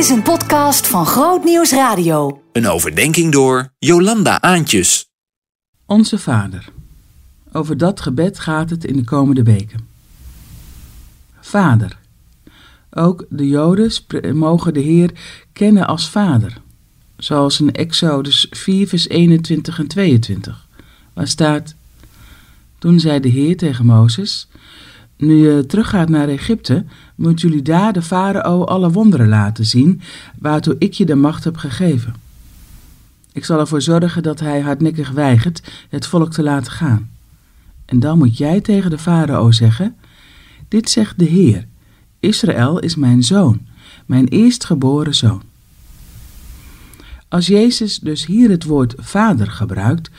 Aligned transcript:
is 0.00 0.08
een 0.08 0.22
podcast 0.22 0.86
van 0.86 1.06
Groot 1.06 1.44
Nieuws 1.44 1.72
Radio. 1.72 2.42
Een 2.52 2.66
overdenking 2.66 3.32
door 3.32 3.72
Jolanda 3.78 4.40
Aantjes. 4.40 5.08
Onze 5.86 6.18
Vader. 6.18 6.68
Over 7.52 7.76
dat 7.76 8.00
gebed 8.00 8.38
gaat 8.38 8.70
het 8.70 8.84
in 8.84 8.96
de 8.96 9.04
komende 9.04 9.42
weken. 9.42 9.88
Vader. 11.40 11.98
Ook 12.90 13.26
de 13.28 13.48
Joden 13.48 13.92
mogen 14.32 14.74
de 14.74 14.80
Heer 14.80 15.10
kennen 15.52 15.86
als 15.86 16.10
Vader. 16.10 16.60
Zoals 17.16 17.60
in 17.60 17.72
Exodus 17.72 18.46
4, 18.50 18.88
vers 18.88 19.08
21 19.08 19.78
en 19.78 19.86
22, 19.86 20.66
waar 21.12 21.28
staat: 21.28 21.74
Toen 22.78 23.00
zei 23.00 23.20
de 23.20 23.28
Heer 23.28 23.56
tegen 23.56 23.86
Mozes: 23.86 24.48
Nu 25.20 25.34
je 25.34 25.66
teruggaat 25.66 26.08
naar 26.08 26.28
Egypte, 26.28 26.84
moet 27.14 27.40
jullie 27.40 27.62
daar 27.62 27.92
de 27.92 28.02
farao 28.02 28.64
alle 28.64 28.90
wonderen 28.90 29.28
laten 29.28 29.64
zien, 29.64 30.00
waartoe 30.38 30.76
ik 30.78 30.92
je 30.92 31.04
de 31.06 31.14
macht 31.14 31.44
heb 31.44 31.56
gegeven. 31.56 32.14
Ik 33.32 33.44
zal 33.44 33.58
ervoor 33.58 33.82
zorgen 33.82 34.22
dat 34.22 34.40
hij 34.40 34.60
hardnekkig 34.60 35.10
weigert 35.10 35.72
het 35.88 36.06
volk 36.06 36.32
te 36.32 36.42
laten 36.42 36.72
gaan. 36.72 37.10
En 37.84 38.00
dan 38.00 38.18
moet 38.18 38.36
jij 38.36 38.60
tegen 38.60 38.90
de 38.90 38.98
farao 38.98 39.50
zeggen: 39.50 39.96
Dit 40.68 40.90
zegt 40.90 41.18
de 41.18 41.24
Heer: 41.24 41.66
Israël 42.20 42.78
is 42.78 42.96
mijn 42.96 43.22
zoon, 43.22 43.60
mijn 44.06 44.28
eerstgeboren 44.28 45.14
zoon. 45.14 45.42
Als 47.28 47.46
Jezus 47.46 47.98
dus 47.98 48.26
hier 48.26 48.50
het 48.50 48.64
woord 48.64 48.94
vader 48.98 49.50
gebruikt, 49.50 50.10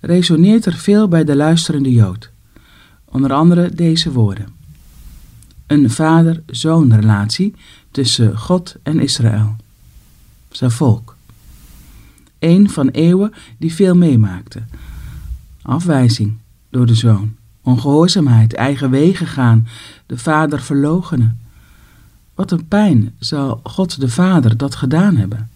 resoneert 0.00 0.66
er 0.66 0.74
veel 0.74 1.08
bij 1.08 1.24
de 1.24 1.36
luisterende 1.36 1.92
Jood. 1.92 2.30
Onder 3.16 3.32
andere 3.32 3.70
deze 3.74 4.12
woorden: 4.12 4.48
Een 5.66 5.90
vader-zoon 5.90 6.94
relatie 6.94 7.54
tussen 7.90 8.38
God 8.38 8.76
en 8.82 9.00
Israël, 9.00 9.56
zijn 10.50 10.70
volk. 10.70 11.16
Een 12.38 12.70
van 12.70 12.88
eeuwen 12.88 13.32
die 13.58 13.74
veel 13.74 13.94
meemaakte. 13.94 14.62
Afwijzing 15.62 16.36
door 16.70 16.86
de 16.86 16.94
zoon, 16.94 17.34
ongehoorzaamheid, 17.62 18.54
eigen 18.54 18.90
wegen 18.90 19.26
gaan, 19.26 19.66
de 20.06 20.18
vader 20.18 20.60
verloochenen. 20.60 21.40
Wat 22.34 22.50
een 22.50 22.68
pijn 22.68 23.14
zal 23.18 23.60
God 23.62 24.00
de 24.00 24.08
Vader 24.08 24.56
dat 24.56 24.74
gedaan 24.74 25.16
hebben. 25.16 25.50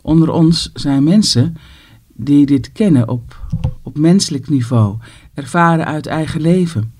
Onder 0.00 0.30
ons 0.30 0.70
zijn 0.74 1.04
mensen 1.04 1.56
die 2.06 2.46
dit 2.46 2.72
kennen 2.72 3.08
op, 3.08 3.40
op 3.92 3.98
menselijk 3.98 4.48
niveau, 4.48 4.96
ervaren 5.34 5.84
uit 5.84 6.06
eigen 6.06 6.40
leven. 6.40 6.92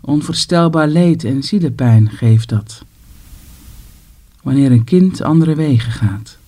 Onvoorstelbaar 0.00 0.88
leed 0.88 1.24
en 1.24 1.42
zielepijn 1.42 2.10
geeft 2.10 2.48
dat. 2.48 2.84
Wanneer 4.42 4.72
een 4.72 4.84
kind 4.84 5.22
andere 5.22 5.54
wegen 5.54 5.92
gaat. 5.92 6.38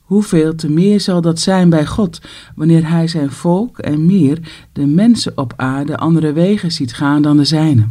Hoeveel 0.00 0.54
te 0.54 0.70
meer 0.70 1.00
zal 1.00 1.20
dat 1.20 1.40
zijn 1.40 1.68
bij 1.68 1.86
God 1.86 2.20
wanneer 2.54 2.88
Hij 2.88 3.08
zijn 3.08 3.30
volk 3.30 3.78
en 3.78 4.06
meer 4.06 4.66
de 4.72 4.86
mensen 4.86 5.38
op 5.38 5.52
aarde 5.56 5.96
andere 5.96 6.32
wegen 6.32 6.72
ziet 6.72 6.94
gaan 6.94 7.22
dan 7.22 7.36
de 7.36 7.44
zijne. 7.44 7.88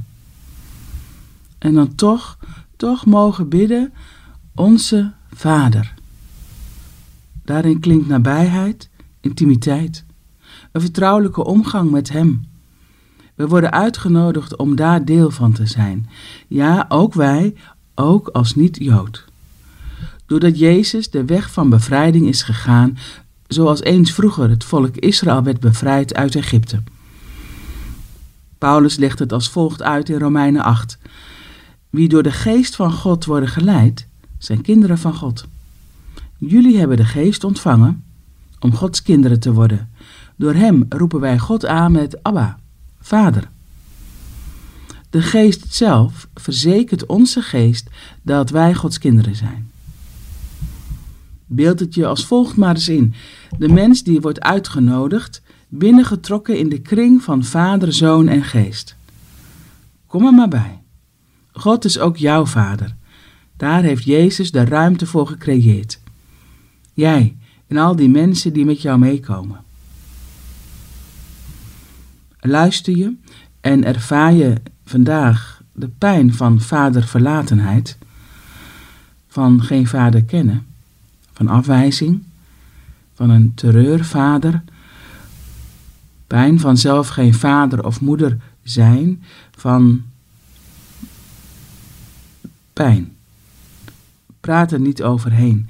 En 1.58 1.74
dan 1.74 1.96
toch, 1.96 2.38
toch 2.76 3.06
mogen 3.06 3.50
bidden, 3.50 3.94
onze 4.56 5.12
Vader. 5.34 5.94
Daarin 7.44 7.80
klinkt 7.80 8.08
nabijheid, 8.08 8.90
intimiteit, 9.20 10.04
een 10.72 10.82
vertrouwelijke 10.82 11.44
omgang 11.44 11.92
met 11.92 12.10
Hem. 12.10 12.46
We 13.36 13.48
worden 13.48 13.72
uitgenodigd 13.72 14.56
om 14.56 14.76
daar 14.76 15.06
deel 15.06 15.32
van 15.32 15.54
te 15.54 15.66
zijn. 15.66 16.10
Ja, 16.48 16.86
ook 16.90 17.14
wij, 17.14 17.56
ook 17.96 18.28
als 18.28 18.56
niet-Jood. 18.56 19.26
Doordat 20.26 20.60
Jezus 20.60 21.10
de 21.10 21.26
weg 21.26 21.52
van 21.52 21.70
bevrijding 21.70 22.28
is 22.28 22.44
gegaan, 22.44 22.98
zoals 23.48 23.82
eens 23.82 24.12
vroeger 24.12 24.50
het 24.50 24.64
volk 24.64 24.96
Israël 24.96 25.44
werd 25.44 25.60
bevrijd 25.60 26.14
uit 26.14 26.36
Egypte. 26.36 26.82
Paulus 28.58 28.96
legt 28.96 29.20
het 29.20 29.34
als 29.34 29.50
volgt 29.50 29.82
uit 29.82 30.10
in 30.10 30.20
Romeinen 30.20 30.64
8. 30.64 30.98
Wie 31.90 32.10
door 32.10 32.24
de 32.24 32.32
geest 32.32 32.76
van 32.76 32.92
God 32.92 33.26
worden 33.26 33.50
geleid, 33.50 34.08
zijn 34.38 34.62
kinderen 34.62 34.98
van 34.98 35.14
God. 35.14 35.46
Jullie 36.38 36.78
hebben 36.78 36.98
de 36.98 37.06
geest 37.06 37.44
ontvangen 37.44 38.04
om 38.60 38.76
Gods 38.76 39.02
kinderen 39.02 39.40
te 39.40 39.54
worden. 39.54 39.91
Door 40.42 40.54
hem 40.54 40.86
roepen 40.90 41.20
wij 41.20 41.40
God 41.40 41.66
aan 41.66 41.92
met 41.92 42.24
Abba, 42.24 42.60
Vader. 43.00 43.50
De 45.10 45.22
geest 45.22 45.74
zelf 45.74 46.28
verzekert 46.34 47.06
onze 47.06 47.42
geest 47.42 47.90
dat 48.22 48.50
wij 48.50 48.74
Gods 48.74 48.98
kinderen 48.98 49.36
zijn. 49.36 49.72
Beeld 51.46 51.80
het 51.80 51.96
je 51.96 52.06
als 52.06 52.26
volgt 52.26 52.58
maar 52.58 52.76
eens 52.76 52.90
in. 52.90 53.14
De 53.58 53.68
mens 53.68 54.04
die 54.04 54.22
wordt 54.22 54.40
uitgenodigd, 54.40 55.42
binnengetrokken 55.68 56.58
in 56.58 56.70
de 56.70 56.80
kring 56.80 57.22
van 57.22 57.44
vader, 57.44 57.94
zoon 57.94 58.28
en 58.28 58.44
geest. 58.44 58.96
Kom 60.08 60.26
er 60.26 60.34
maar 60.34 60.48
bij. 60.48 60.82
God 61.52 61.86
is 61.86 62.00
ook 62.00 62.18
jouw 62.18 62.46
vader. 62.46 62.96
Daar 63.58 63.84
heeft 63.84 64.04
Jezus 64.04 64.52
de 64.52 64.66
ruimte 64.66 65.06
voor 65.06 65.28
gecreëerd. 65.28 66.00
Jij 66.94 67.38
en 67.68 67.78
al 67.78 67.96
die 67.96 68.10
mensen 68.10 68.54
die 68.54 68.66
met 68.66 68.82
jou 68.82 69.00
meekomen. 69.00 69.70
Luister 72.42 72.98
je 72.98 73.16
en 73.62 73.84
ervaar 73.84 74.34
je 74.34 74.62
vandaag 74.86 75.62
de 75.74 75.88
pijn 75.88 76.34
van 76.34 76.62
vaderverlatenheid, 76.62 77.98
van 79.28 79.64
geen 79.64 79.88
vader 79.88 80.24
kennen, 80.24 80.66
van 81.34 81.48
afwijzing, 81.48 82.24
van 83.14 83.30
een 83.30 83.54
terreurvader, 83.54 84.64
pijn 86.28 86.60
van 86.60 86.78
zelf 86.78 87.08
geen 87.08 87.34
vader 87.34 87.86
of 87.86 88.02
moeder 88.02 88.38
zijn, 88.64 89.24
van 89.58 90.04
pijn. 92.74 93.16
Praat 94.40 94.72
er 94.72 94.80
niet 94.80 95.04
overheen. 95.04 95.70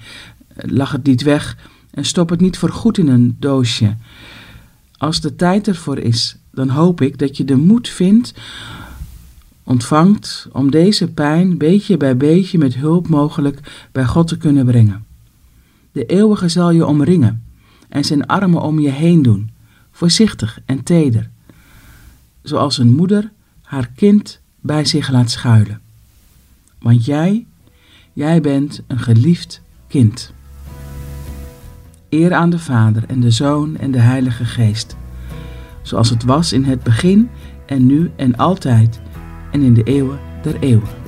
Lach 0.55 0.91
het 0.91 1.05
niet 1.05 1.21
weg 1.21 1.57
en 1.91 2.05
stop 2.05 2.29
het 2.29 2.39
niet 2.39 2.57
voorgoed 2.57 2.97
in 2.97 3.07
een 3.07 3.35
doosje. 3.39 3.95
Als 4.97 5.21
de 5.21 5.35
tijd 5.35 5.67
ervoor 5.67 5.97
is, 5.97 6.37
dan 6.51 6.69
hoop 6.69 7.01
ik 7.01 7.17
dat 7.17 7.37
je 7.37 7.45
de 7.45 7.55
moed 7.55 7.89
vindt, 7.89 8.33
ontvangt 9.63 10.47
om 10.51 10.71
deze 10.71 11.07
pijn 11.07 11.57
beetje 11.57 11.97
bij 11.97 12.17
beetje 12.17 12.57
met 12.57 12.75
hulp 12.75 13.07
mogelijk 13.07 13.87
bij 13.91 14.05
God 14.05 14.27
te 14.27 14.37
kunnen 14.37 14.65
brengen. 14.65 15.05
De 15.91 16.05
eeuwige 16.05 16.49
zal 16.49 16.71
je 16.71 16.85
omringen 16.85 17.43
en 17.89 18.03
zijn 18.03 18.25
armen 18.25 18.61
om 18.61 18.79
je 18.79 18.89
heen 18.89 19.21
doen, 19.21 19.49
voorzichtig 19.91 20.59
en 20.65 20.83
teder, 20.83 21.29
zoals 22.41 22.77
een 22.77 22.95
moeder 22.95 23.31
haar 23.61 23.89
kind 23.95 24.41
bij 24.59 24.85
zich 24.85 25.09
laat 25.09 25.31
schuilen. 25.31 25.81
Want 26.79 27.05
jij, 27.05 27.45
jij 28.13 28.41
bent 28.41 28.81
een 28.87 28.99
geliefd 28.99 29.61
kind. 29.87 30.33
Eer 32.09 32.33
aan 32.33 32.49
de 32.49 32.59
Vader 32.59 33.03
en 33.07 33.19
de 33.19 33.31
Zoon 33.31 33.77
en 33.77 33.91
de 33.91 33.99
Heilige 33.99 34.45
Geest, 34.45 34.95
zoals 35.81 36.09
het 36.09 36.23
was 36.23 36.53
in 36.53 36.63
het 36.63 36.83
begin 36.83 37.29
en 37.65 37.85
nu 37.85 38.11
en 38.15 38.35
altijd 38.35 39.01
en 39.51 39.61
in 39.61 39.73
de 39.73 39.83
eeuwen 39.83 40.19
der 40.41 40.55
eeuwen. 40.59 41.00